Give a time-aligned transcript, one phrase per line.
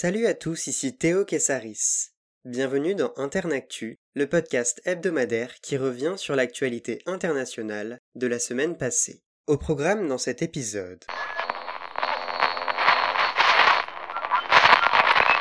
[0.00, 2.10] Salut à tous, ici Théo Kessaris.
[2.44, 9.24] Bienvenue dans Internactu, le podcast hebdomadaire qui revient sur l'actualité internationale de la semaine passée.
[9.48, 11.04] Au programme dans cet épisode.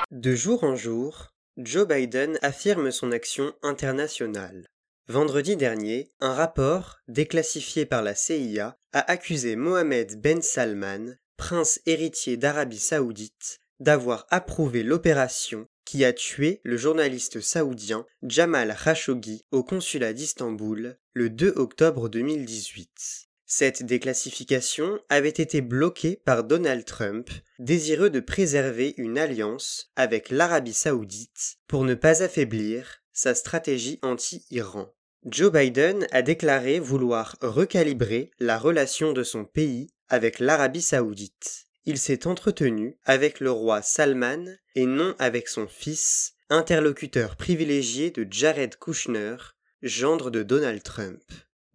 [0.09, 4.65] De jour en jour, Joe Biden affirme son action internationale.
[5.07, 12.37] Vendredi dernier, un rapport, déclassifié par la CIA, a accusé Mohamed Ben Salman, prince héritier
[12.37, 20.13] d'Arabie saoudite, d'avoir approuvé l'opération qui a tué le journaliste saoudien Jamal Khashoggi au consulat
[20.13, 23.27] d'Istanbul le 2 octobre 2018.
[23.45, 30.73] Cette déclassification avait été bloquée par Donald Trump, désireux de préserver une alliance avec l'Arabie
[30.73, 34.93] saoudite pour ne pas affaiblir sa stratégie anti-Iran.
[35.25, 41.97] Joe Biden a déclaré vouloir recalibrer la relation de son pays avec l'Arabie saoudite il
[41.97, 44.43] s'est entretenu avec le roi Salman
[44.75, 49.37] et non avec son fils, interlocuteur privilégié de Jared Kushner,
[49.81, 51.23] gendre de Donald Trump.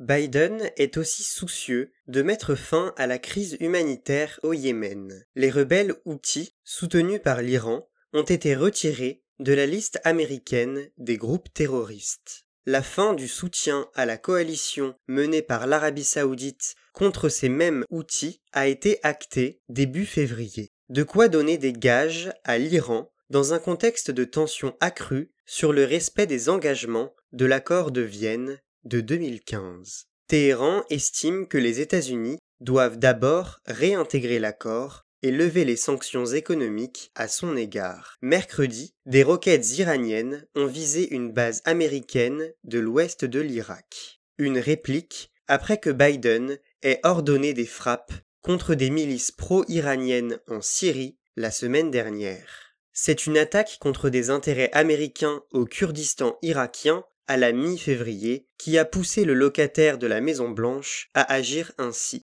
[0.01, 5.25] Biden est aussi soucieux de mettre fin à la crise humanitaire au Yémen.
[5.35, 11.53] Les rebelles Houthis, soutenus par l'Iran, ont été retirés de la liste américaine des groupes
[11.55, 12.45] terroristes.
[12.65, 18.41] La fin du soutien à la coalition menée par l'Arabie saoudite contre ces mêmes outils
[18.53, 20.71] a été actée début février.
[20.89, 25.85] De quoi donner des gages à l'Iran dans un contexte de tension accrue sur le
[25.85, 30.07] respect des engagements de l'accord de Vienne de 2015.
[30.29, 37.29] Téhéran estime que les États-Unis doivent d'abord réintégrer l'accord et lever les sanctions économiques à
[37.29, 38.19] son égard.
[38.23, 44.21] Mercredi, des roquettes iraniennes ont visé une base américaine de l'ouest de l'Irak.
[44.39, 48.13] Une réplique après que Biden ait ordonné des frappes
[48.43, 52.75] contre des milices pro-iraniennes en Syrie la semaine dernière.
[52.93, 58.85] C'est une attaque contre des intérêts américains au Kurdistan irakien à la mi-février qui a
[58.85, 62.27] poussé le locataire de la Maison Blanche à agir ainsi.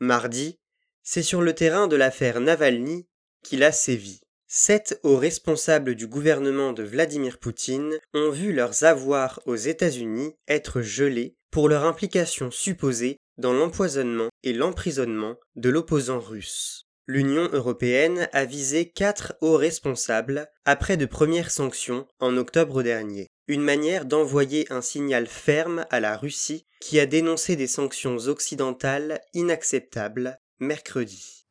[0.00, 0.58] Mardi,
[1.10, 3.06] c'est sur le terrain de l'affaire Navalny
[3.42, 4.20] qu'il a sévi.
[4.46, 10.82] Sept hauts responsables du gouvernement de Vladimir Poutine ont vu leurs avoirs aux États-Unis être
[10.82, 16.82] gelés pour leur implication supposée dans l'empoisonnement et l'emprisonnement de l'opposant russe.
[17.06, 23.62] L'Union européenne a visé quatre hauts responsables après de premières sanctions en octobre dernier, une
[23.62, 30.38] manière d'envoyer un signal ferme à la Russie qui a dénoncé des sanctions occidentales inacceptables
[30.60, 31.46] mercredi.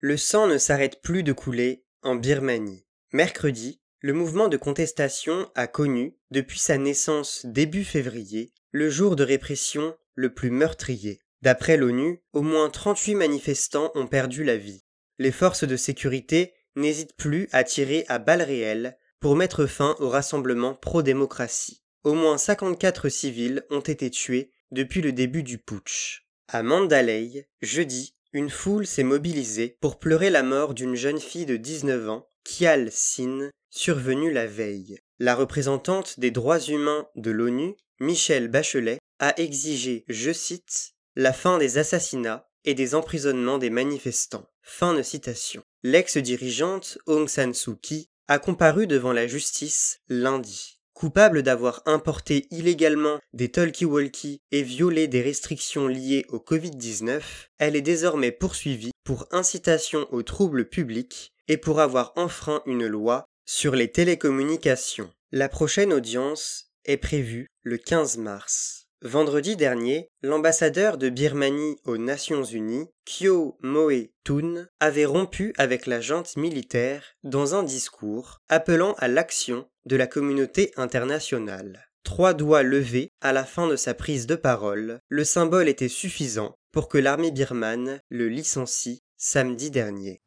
[0.00, 2.84] Le sang ne s'arrête plus de couler en Birmanie.
[3.12, 9.24] Mercredi, le mouvement de contestation a connu, depuis sa naissance début février, le jour de
[9.24, 11.20] répression le plus meurtrier.
[11.42, 14.84] D'après l'ONU, au moins 38 manifestants ont perdu la vie.
[15.18, 20.08] Les forces de sécurité n'hésitent plus à tirer à balles réelles pour mettre fin au
[20.08, 21.82] rassemblement pro-démocratie.
[22.04, 26.26] Au moins 54 civils ont été tués depuis le début du putsch.
[26.48, 31.56] À Mandalay, jeudi, une foule s'est mobilisée pour pleurer la mort d'une jeune fille de
[31.56, 34.98] 19 ans, Kial Sin, survenue la veille.
[35.18, 41.56] La représentante des droits humains de l'ONU, Michelle Bachelet, a exigé, je cite, la fin
[41.56, 44.46] des assassinats et des emprisonnements des manifestants.
[44.60, 45.62] Fin de citation.
[45.82, 50.75] L'ex-dirigeante Aung San Suu Kyi a comparu devant la justice lundi.
[50.96, 57.20] Coupable d'avoir importé illégalement des talkie-walkie et violé des restrictions liées au Covid-19,
[57.58, 63.26] elle est désormais poursuivie pour incitation aux troubles publics et pour avoir enfreint une loi
[63.44, 65.12] sur les télécommunications.
[65.32, 68.86] La prochaine audience est prévue le 15 mars.
[69.02, 76.00] Vendredi dernier, l'ambassadeur de Birmanie aux Nations Unies, Kyo Moe Tun, avait rompu avec la
[76.00, 81.88] junte militaire dans un discours appelant à l'action de la communauté internationale.
[82.02, 86.54] Trois doigts levés à la fin de sa prise de parole, le symbole était suffisant
[86.72, 90.20] pour que l'armée birmane le licencie samedi dernier.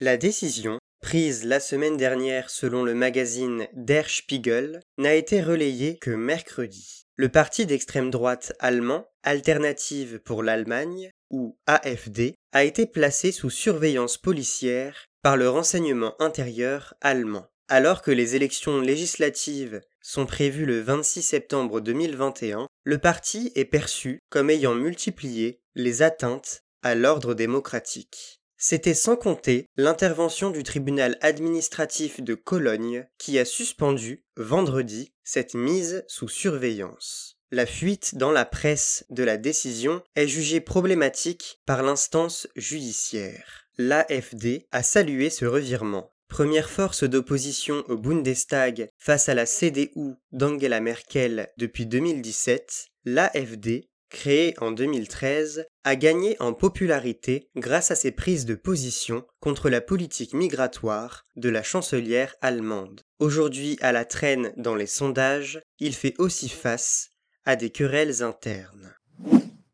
[0.00, 6.10] La décision prise la semaine dernière selon le magazine Der Spiegel, n'a été relayée que
[6.10, 7.04] mercredi.
[7.16, 14.18] Le parti d'extrême droite allemand, Alternative pour l'Allemagne, ou AFD, a été placé sous surveillance
[14.18, 17.46] policière par le renseignement intérieur allemand.
[17.70, 24.20] Alors que les élections législatives sont prévues le 26 septembre 2021, le parti est perçu
[24.30, 28.40] comme ayant multiplié les atteintes à l'ordre démocratique.
[28.56, 36.04] C'était sans compter l'intervention du tribunal administratif de Cologne qui a suspendu, vendredi, cette mise
[36.08, 37.36] sous surveillance.
[37.50, 43.68] La fuite dans la presse de la décision est jugée problématique par l'instance judiciaire.
[43.76, 46.10] L'AFD a salué ce revirement.
[46.28, 54.54] Première force d'opposition au Bundestag face à la CDU d'Angela Merkel depuis 2017, l'AFD, créée
[54.60, 60.34] en 2013, a gagné en popularité grâce à ses prises de position contre la politique
[60.34, 63.02] migratoire de la chancelière allemande.
[63.18, 67.10] Aujourd'hui à la traîne dans les sondages, il fait aussi face
[67.44, 68.94] à des querelles internes.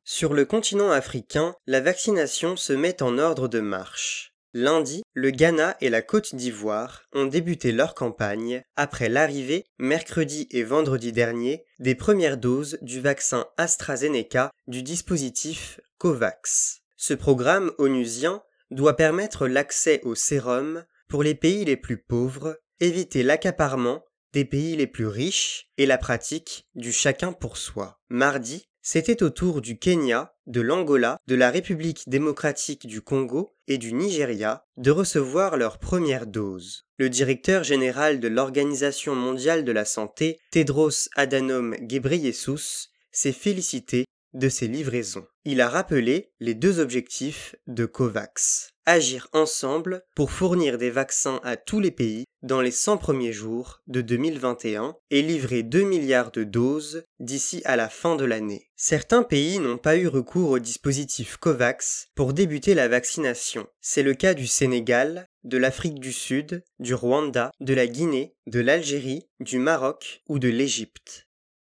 [0.05, 4.34] Sur le continent africain, la vaccination se met en ordre de marche.
[4.57, 10.63] Lundi, le Ghana et la Côte d'Ivoire ont débuté leur campagne après l'arrivée, mercredi et
[10.63, 16.83] vendredi dernier, des premières doses du vaccin AstraZeneca du dispositif COVAX.
[16.97, 23.25] Ce programme onusien doit permettre l'accès au sérum pour les pays les plus pauvres, éviter
[23.25, 28.01] l'accaparement des pays les plus riches et la pratique du chacun pour soi.
[28.09, 33.79] Mardi, c'était au tour du Kenya, de l'Angola, de la République démocratique du Congo et
[33.79, 36.85] du Nigeria de recevoir leur première dose.
[36.99, 44.05] Le directeur général de l'Organisation mondiale de la santé, Tedros Adhanom Ghebreyesus, s'est félicité
[44.35, 45.27] de ces livraisons.
[45.47, 48.74] Il a rappelé les deux objectifs de COVAX.
[48.87, 53.81] Agir ensemble pour fournir des vaccins à tous les pays dans les 100 premiers jours
[53.87, 58.71] de 2021 et livrer 2 milliards de doses d'ici à la fin de l'année.
[58.77, 63.67] Certains pays n'ont pas eu recours au dispositif COVAX pour débuter la vaccination.
[63.81, 68.61] C'est le cas du Sénégal, de l'Afrique du Sud, du Rwanda, de la Guinée, de
[68.61, 71.24] l'Algérie, du Maroc ou de l'Égypte.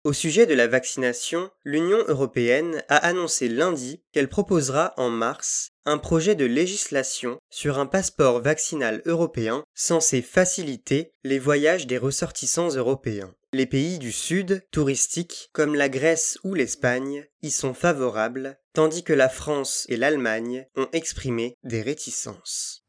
[0.08, 5.98] Au sujet de la vaccination, l'Union européenne a annoncé lundi qu'elle proposera en mars un
[5.98, 13.34] projet de législation sur un passeport vaccinal européen censé faciliter les voyages des ressortissants européens.
[13.52, 19.12] Les pays du Sud, touristiques, comme la Grèce ou l'Espagne, y sont favorables, tandis que
[19.12, 22.86] la France et l'Allemagne ont exprimé des réticences.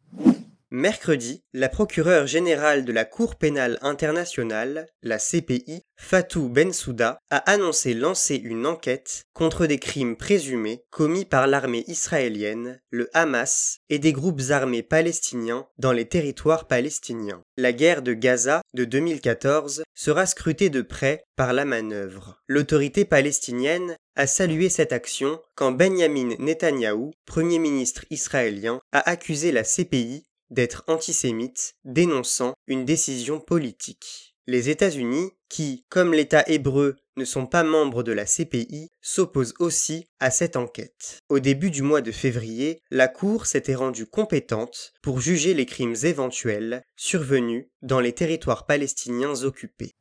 [0.71, 7.95] Mercredi, la procureure générale de la Cour pénale internationale, la CPI, Fatou Bensouda, a annoncé
[7.95, 14.13] lancer une enquête contre des crimes présumés commis par l'armée israélienne, le Hamas et des
[14.13, 17.41] groupes armés palestiniens dans les territoires palestiniens.
[17.57, 22.39] La guerre de Gaza de 2014 sera scrutée de près par la manœuvre.
[22.47, 29.63] L'autorité palestinienne a salué cette action quand Benjamin Netanyahou, premier ministre israélien, a accusé la
[29.63, 34.35] CPI d'être antisémite, dénonçant une décision politique.
[34.47, 40.07] Les États-Unis, qui, comme l'État hébreu, ne sont pas membres de la CPI, s'opposent aussi
[40.19, 41.19] à cette enquête.
[41.29, 45.95] Au début du mois de février, la Cour s'était rendue compétente pour juger les crimes
[46.03, 49.91] éventuels survenus dans les territoires palestiniens occupés.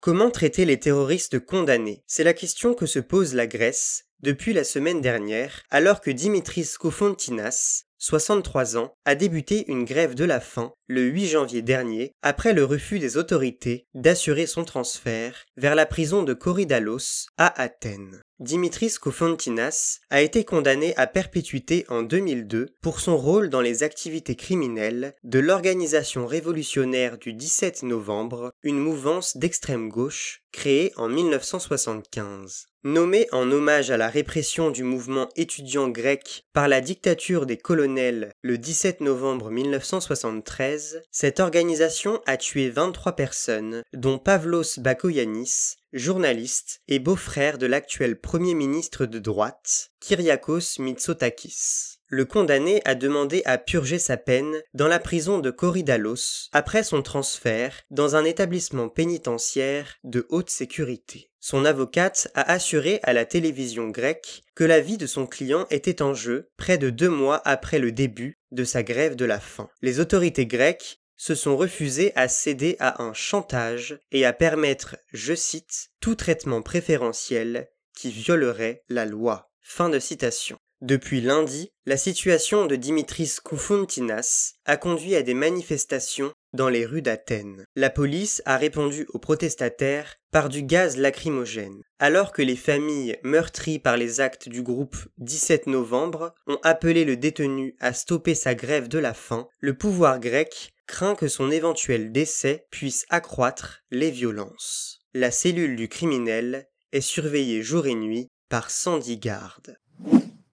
[0.00, 2.02] Comment traiter les terroristes condamnés?
[2.06, 6.74] C'est la question que se pose la Grèce depuis la semaine dernière, alors que Dimitris
[6.78, 12.52] Kofontinas, 63 ans, a débuté une grève de la faim le 8 janvier dernier après
[12.52, 18.22] le refus des autorités d'assurer son transfert vers la prison de Korydallos à Athènes.
[18.40, 24.36] Dimitris Kofontinas a été condamné à perpétuité en 2002 pour son rôle dans les activités
[24.36, 32.68] criminelles de l'organisation révolutionnaire du 17 novembre, une mouvance d'extrême gauche créée en 1975.
[32.84, 38.32] Nommé en hommage à la répression du mouvement étudiant grec par la dictature des colonels
[38.42, 46.98] le 17 novembre 1973, cette organisation a tué 23 personnes, dont Pavlos Bakoyannis, journaliste et
[46.98, 51.98] beau-frère de l'actuel Premier ministre de droite, Kyriakos Mitsotakis.
[52.10, 57.02] Le condamné a demandé à purger sa peine dans la prison de Korydallos après son
[57.02, 61.30] transfert dans un établissement pénitentiaire de haute sécurité.
[61.38, 66.02] Son avocate a assuré à la télévision grecque que la vie de son client était
[66.02, 69.68] en jeu près de deux mois après le début de sa grève de la faim.
[69.82, 75.34] Les autorités grecques se sont refusées à céder à un chantage et à permettre, je
[75.34, 79.50] cite, tout traitement préférentiel qui violerait la loi.
[79.60, 80.56] Fin de citation.
[80.80, 87.02] Depuis lundi, la situation de Dimitris Koufountinas a conduit à des manifestations dans les rues
[87.02, 87.64] d'Athènes.
[87.74, 91.82] La police a répondu aux protestataires par du gaz lacrymogène.
[91.98, 97.16] Alors que les familles meurtries par les actes du groupe 17 novembre ont appelé le
[97.16, 102.10] détenu à stopper sa grève de la faim, le pouvoir grec craint que son éventuel
[102.10, 105.00] décès puisse accroître les violences.
[105.14, 109.78] La cellule du criminel est surveillée jour et nuit par 110 gardes.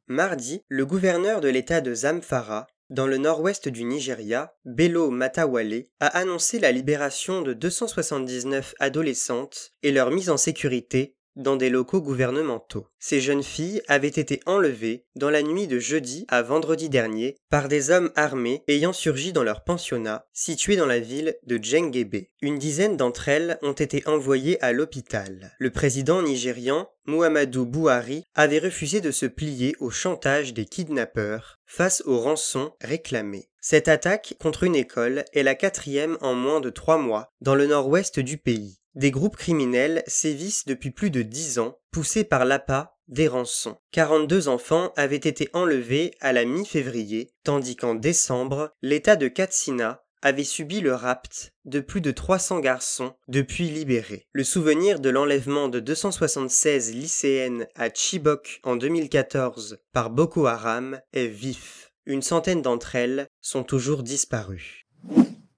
[0.08, 6.08] Mardi, le gouverneur de l'État de Zamfara, dans le nord-ouest du Nigeria, Bello Matawale, a
[6.08, 12.88] annoncé la libération de 279 adolescentes et leur mise en sécurité dans des locaux gouvernementaux.
[13.00, 17.68] Ces jeunes filles avaient été enlevées dans la nuit de jeudi à vendredi dernier par
[17.68, 22.26] des hommes armés ayant surgi dans leur pensionnat situé dans la ville de Djengebe.
[22.42, 25.56] Une dizaine d'entre elles ont été envoyées à l'hôpital.
[25.60, 32.02] Le président nigérian Muhammadu Buhari avait refusé de se plier au chantage des kidnappeurs face
[32.06, 33.50] aux rançons réclamées.
[33.68, 37.66] Cette attaque contre une école est la quatrième en moins de trois mois dans le
[37.66, 38.78] nord-ouest du pays.
[38.94, 43.78] Des groupes criminels sévissent depuis plus de dix ans, poussés par l'appât des rançons.
[43.92, 50.44] 42 enfants avaient été enlevés à la mi-février, tandis qu'en décembre, l'État de Katsina avait
[50.44, 54.28] subi le rapt de plus de 300 garçons depuis libérés.
[54.32, 61.26] Le souvenir de l'enlèvement de 276 lycéennes à Chibok en 2014 par Boko Haram est
[61.26, 61.85] vif.
[62.06, 64.86] Une centaine d'entre elles sont toujours disparues.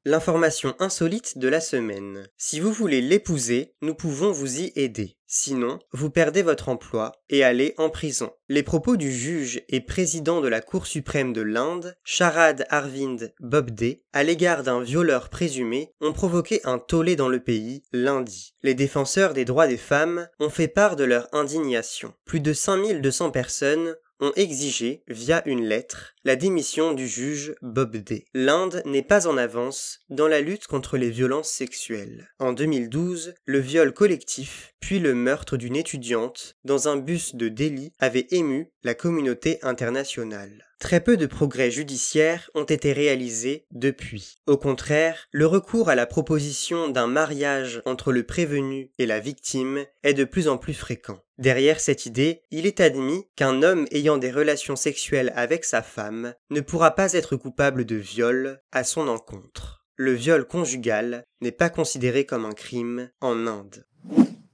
[0.05, 2.29] L'information insolite de la semaine.
[2.37, 5.17] Si vous voulez l'épouser, nous pouvons vous y aider.
[5.25, 8.31] Sinon, vous perdez votre emploi et allez en prison.
[8.47, 13.97] Les propos du juge et président de la Cour suprême de l'Inde, Sharad Arvind Bobde,
[14.13, 18.53] à l'égard d'un violeur présumé, ont provoqué un tollé dans le pays lundi.
[18.63, 22.13] Les défenseurs des droits des femmes ont fait part de leur indignation.
[22.23, 28.25] Plus de 5200 personnes ont exigé, via une lettre, la démission du juge Bob Day.
[28.33, 32.29] L'Inde n'est pas en avance dans la lutte contre les violences sexuelles.
[32.39, 37.93] En 2012, le viol collectif, puis le meurtre d'une étudiante dans un bus de Delhi
[37.99, 40.66] avait ému la communauté internationale.
[40.79, 44.37] Très peu de progrès judiciaires ont été réalisés depuis.
[44.45, 49.85] Au contraire, le recours à la proposition d'un mariage entre le prévenu et la victime
[50.03, 51.19] est de plus en plus fréquent.
[51.39, 56.35] Derrière cette idée, il est admis qu'un homme ayant des relations sexuelles avec sa femme
[56.51, 59.83] ne pourra pas être coupable de viol à son encontre.
[59.95, 63.87] Le viol conjugal n'est pas considéré comme un crime en Inde.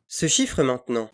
[0.07, 1.09] Ce chiffre maintenant.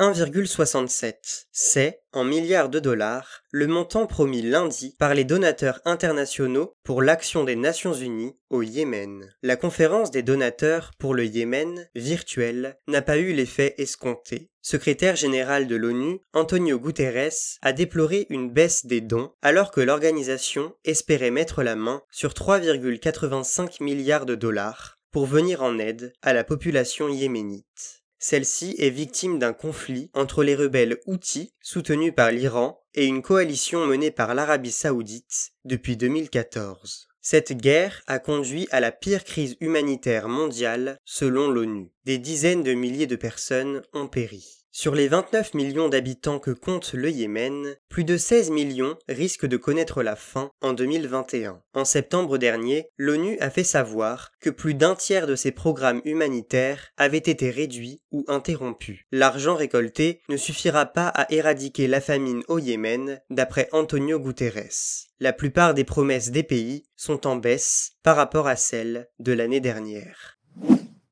[0.00, 1.44] 1,67.
[1.52, 7.44] C'est, en milliards de dollars, le montant promis lundi par les donateurs internationaux pour l'action
[7.44, 9.30] des Nations Unies au Yémen.
[9.42, 14.48] La conférence des donateurs pour le Yémen, virtuelle, n'a pas eu l'effet escompté.
[14.62, 20.72] Secrétaire général de l'ONU, Antonio Guterres a déploré une baisse des dons alors que l'organisation
[20.86, 26.44] espérait mettre la main sur 3,85 milliards de dollars pour venir en aide à la
[26.44, 27.99] population yéménite.
[28.22, 33.86] Celle-ci est victime d'un conflit entre les rebelles Houthis, soutenus par l'Iran, et une coalition
[33.86, 37.08] menée par l'Arabie saoudite depuis 2014.
[37.22, 41.92] Cette guerre a conduit à la pire crise humanitaire mondiale selon l'ONU.
[42.04, 44.59] Des dizaines de milliers de personnes ont péri.
[44.72, 49.56] Sur les 29 millions d'habitants que compte le Yémen, plus de 16 millions risquent de
[49.56, 51.60] connaître la faim en 2021.
[51.74, 56.92] En septembre dernier, l'ONU a fait savoir que plus d'un tiers de ses programmes humanitaires
[56.96, 59.00] avaient été réduits ou interrompus.
[59.10, 65.08] L'argent récolté ne suffira pas à éradiquer la famine au Yémen, d'après Antonio Guterres.
[65.18, 69.60] La plupart des promesses des pays sont en baisse par rapport à celles de l'année
[69.60, 70.38] dernière.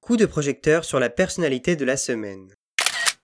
[0.00, 2.54] Coup de projecteur sur la personnalité de la semaine.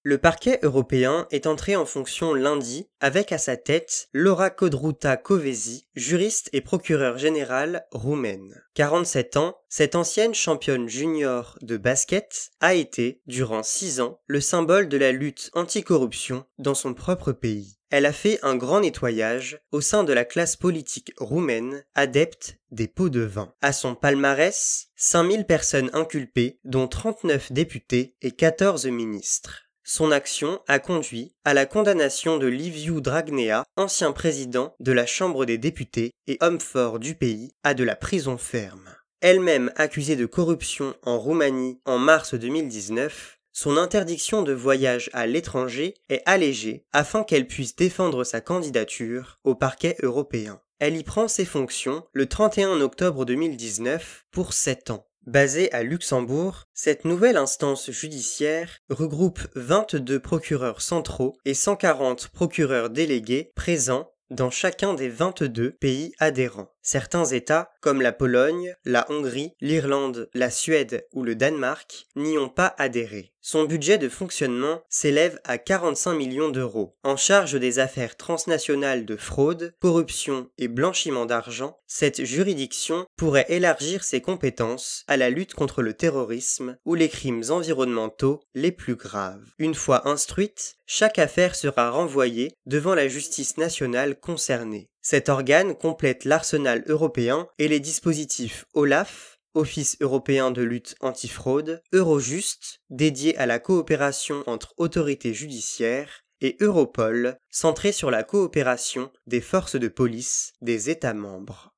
[0.07, 5.87] Le parquet européen est entré en fonction lundi avec à sa tête Laura Codruta Covesi,
[5.95, 8.55] juriste et procureur général roumaine.
[8.75, 14.91] 47 ans, cette ancienne championne junior de basket a été, durant 6 ans, le symbole
[14.91, 17.79] de la lutte anticorruption dans son propre pays.
[17.89, 22.89] Elle a fait un grand nettoyage au sein de la classe politique roumaine adepte des
[22.89, 23.55] pots de vin.
[23.63, 29.64] À son palmarès, 5000 personnes inculpées, dont 39 députés et 14 ministres.
[29.87, 35.45] Son action a conduit à la condamnation de Liviu Dragnea, ancien président de la Chambre
[35.45, 38.89] des députés et homme fort du pays, à de la prison ferme.
[39.21, 45.95] Elle-même accusée de corruption en Roumanie en mars 2019, son interdiction de voyage à l'étranger
[46.09, 50.61] est allégée afin qu'elle puisse défendre sa candidature au parquet européen.
[50.79, 55.07] Elle y prend ses fonctions le 31 octobre 2019 pour 7 ans.
[55.27, 63.51] Basée à Luxembourg, cette nouvelle instance judiciaire regroupe 22 procureurs centraux et 140 procureurs délégués
[63.57, 66.74] présents dans chacun des 22 pays adhérents.
[66.87, 72.51] Certains États, comme la Pologne, la Hongrie, l'Irlande, la Suède ou le Danemark, n'y ont
[72.51, 73.33] pas adhéré.
[73.41, 76.95] Son budget de fonctionnement s'élève à 45 millions d'euros.
[77.03, 84.05] En charge des affaires transnationales de fraude, corruption et blanchiment d'argent, cette juridiction pourrait élargir
[84.05, 89.45] ses compétences à la lutte contre le terrorisme ou les crimes environnementaux les plus graves.
[89.59, 94.91] Une fois instruite, chaque affaire sera renvoyée devant la justice nationale concernée.
[95.05, 102.81] Cet organe complète l'arsenal européen et les dispositifs OLAF, Office européen de lutte antifraude, Eurojust,
[102.89, 109.77] dédié à la coopération entre autorités judiciaires, et Europol, centré sur la coopération des forces
[109.77, 111.75] de police des États membres.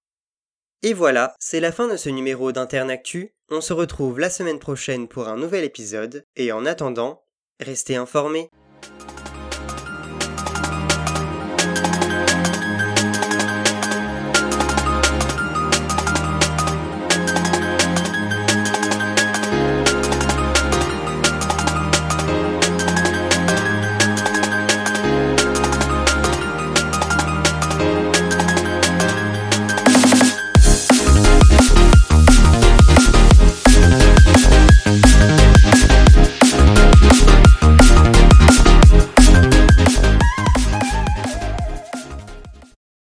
[0.82, 3.34] Et voilà, c'est la fin de ce numéro d'Internactu.
[3.50, 7.24] On se retrouve la semaine prochaine pour un nouvel épisode, et en attendant,
[7.60, 8.50] restez informés.